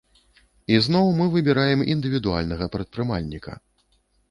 [0.73, 3.53] І зноў мы выбіраем індывідуальнага прадпрымальніка.